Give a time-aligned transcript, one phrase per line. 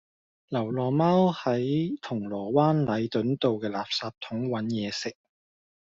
[0.47, 5.15] 流浪貓喺銅鑼灣禮頓道嘅垃圾桶搵野食